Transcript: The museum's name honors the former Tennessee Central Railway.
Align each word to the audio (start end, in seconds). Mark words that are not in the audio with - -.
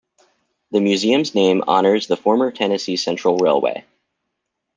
The 0.71 0.81
museum's 0.81 1.35
name 1.35 1.61
honors 1.67 2.07
the 2.07 2.17
former 2.17 2.49
Tennessee 2.51 2.95
Central 2.95 3.37
Railway. 3.37 3.85